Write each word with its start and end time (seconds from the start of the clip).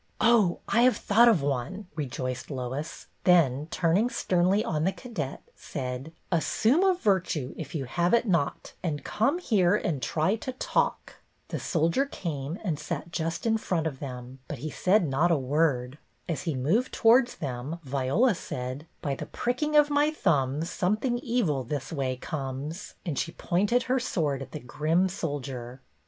"Oh, 0.19 0.61
I 0.67 0.81
have 0.81 0.97
thought 0.97 1.27
of 1.29 1.43
one," 1.43 1.85
rejoiced 1.95 2.49
Lois, 2.49 3.05
then 3.23 3.67
turning 3.69 4.09
sternly 4.09 4.65
on 4.65 4.83
the 4.83 4.91
cadet, 4.91 5.43
said,— 5.53 6.11
"Assume 6.31 6.81
a 6.81 6.95
virtue 6.95 7.53
if 7.55 7.75
you 7.75 7.85
have 7.85 8.11
it 8.11 8.27
not, 8.27 8.73
and 8.81 9.03
come 9.03 9.37
here 9.37 9.75
and 9.75 10.01
try 10.01 10.35
to 10.37 10.53
talk." 10.53 11.17
The 11.49 11.59
soldier 11.59 12.07
came, 12.07 12.57
and 12.63 12.79
sat 12.79 13.11
just 13.11 13.45
in 13.45 13.59
front 13.59 13.85
of 13.85 13.99
tliem; 13.99 14.37
but 14.47 14.57
he 14.57 14.71
said 14.71 15.07
not 15.07 15.29
a 15.29 15.37
word. 15.37 15.99
As 16.27 16.41
he 16.45 16.55
moved 16.55 16.93
towards 16.95 17.35
them 17.35 17.77
Viola 17.83 18.33
said, 18.33 18.87
—"By 19.03 19.13
the 19.13 19.27
pricking 19.27 19.75
of 19.75 19.91
my 19.91 20.09
thumbs, 20.09 20.71
something 20.71 21.19
evil 21.19 21.63
this 21.63 21.91
way 21.93 22.15
comes;" 22.17 22.95
and 23.05 23.19
she 23.19 23.33
pointed 23.33 23.83
her 23.83 23.97
THE 23.97 23.99
MAS(^ERADE 23.99 24.13
247 24.15 24.23
sword 24.23 24.41
at 24.41 24.51
the 24.51 24.67
grim 24.67 25.07
soldier. 25.09 25.81